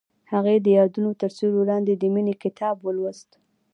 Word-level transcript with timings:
هغې 0.31 0.55
د 0.61 0.67
یادونه 0.77 1.11
تر 1.21 1.29
سیوري 1.37 1.63
لاندې 1.71 1.93
د 1.95 2.03
مینې 2.13 2.35
کتاب 2.43 2.75
ولوست. 2.81 3.29